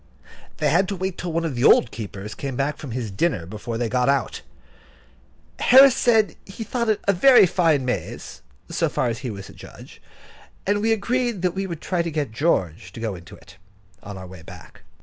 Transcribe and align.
They 0.57 0.71
had 0.71 0.87
to 0.87 0.95
wait 0.95 1.19
till 1.19 1.31
one 1.31 1.45
of 1.45 1.53
the 1.53 1.63
old 1.63 1.91
keepers 1.91 2.33
came 2.33 2.55
back 2.55 2.77
from 2.77 2.89
his 2.89 3.11
dinner 3.11 3.45
before 3.45 3.77
they 3.77 3.87
got 3.87 4.09
out. 4.09 4.41
Harris 5.59 5.95
said 5.95 6.35
he 6.43 6.63
thought 6.63 6.89
it 6.89 6.99
was 7.07 7.13
a 7.15 7.19
very 7.19 7.45
fine 7.45 7.85
maze, 7.85 8.41
so 8.67 8.89
far 8.89 9.09
as 9.09 9.19
he 9.19 9.29
was 9.29 9.47
a 9.47 9.53
judge; 9.53 10.01
and 10.65 10.81
we 10.81 10.91
agreed 10.91 11.43
that 11.43 11.53
we 11.53 11.67
would 11.67 11.81
try 11.81 12.01
to 12.01 12.09
get 12.09 12.31
George 12.31 12.91
to 12.93 12.99
go 12.99 13.13
into 13.13 13.35
it, 13.35 13.57
on 14.01 14.17
our 14.17 14.25
way 14.25 14.41
back. 14.41 14.81